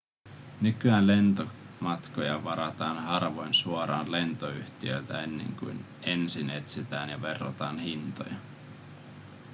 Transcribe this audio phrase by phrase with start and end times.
[0.61, 8.35] nykyään lentomatkoja varataan harvoin suoraan lentoyhtiöltä ennen kuin ensin etsitään ja verrataan hintoja